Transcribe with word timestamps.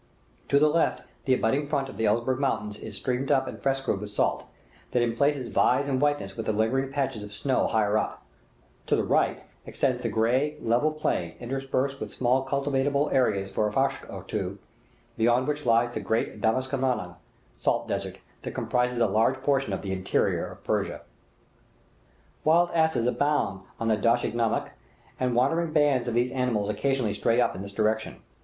To 0.47 0.57
the 0.57 0.67
left, 0.67 1.03
the 1.25 1.35
abutting 1.35 1.67
front 1.67 1.87
of 1.87 1.95
the 1.97 2.05
Elburz 2.05 2.39
Mountains 2.39 2.79
is 2.79 2.95
streaked 2.95 3.29
and 3.29 3.61
frescoed 3.61 3.99
with 3.99 4.09
salt, 4.09 4.45
that 4.93 5.03
in 5.03 5.15
places 5.15 5.49
vies 5.49 5.87
in 5.87 5.99
whiteness 5.99 6.35
with 6.35 6.47
the 6.47 6.53
lingering 6.53 6.91
patches 6.91 7.21
of 7.21 7.31
snow 7.31 7.67
higher 7.67 7.99
up; 7.99 8.23
to 8.87 8.95
the 8.95 9.03
right 9.03 9.43
extends 9.67 10.01
the 10.01 10.09
gray, 10.09 10.57
level 10.59 10.91
plain, 10.91 11.35
interspersed 11.39 11.99
with 11.99 12.11
small 12.11 12.41
cultivable 12.41 13.11
areas 13.11 13.51
for 13.51 13.67
a 13.67 13.71
farsakh 13.71 14.11
or 14.11 14.23
two, 14.23 14.57
beyond 15.19 15.47
which 15.47 15.67
lies 15.67 15.91
the 15.91 15.99
great 15.99 16.41
dasht 16.41 16.73
i 16.73 16.77
namek 16.77 17.17
(salt 17.59 17.87
desert) 17.87 18.17
that 18.41 18.55
comprises 18.55 18.97
a 18.99 19.05
large 19.05 19.37
portion 19.43 19.71
of 19.71 19.83
the 19.83 19.91
interior 19.91 20.47
of 20.47 20.63
Persia. 20.63 21.01
Wild 22.43 22.71
asses 22.71 23.05
abound 23.05 23.61
on 23.79 23.87
the 23.87 23.97
dasht 23.97 24.25
i 24.27 24.31
namek, 24.31 24.71
and 25.19 25.35
wandering 25.35 25.71
bands 25.73 26.07
of 26.07 26.15
these 26.15 26.31
animals 26.31 26.69
occasionally 26.69 27.13
stray 27.13 27.39
up 27.39 27.55
in 27.55 27.61
this 27.61 27.71
direction. 27.71 28.23